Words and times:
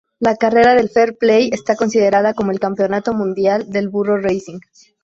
La 0.19 0.35
carrera 0.35 0.73
de 0.73 0.87
Fairplay 0.87 1.51
está 1.53 1.75
considerada 1.75 2.33
como 2.33 2.49
el 2.49 2.59
"Campeonato 2.59 3.13
Mundial 3.13 3.69
de 3.69 3.85
Burro 3.85 4.17
Racing". 4.17 4.57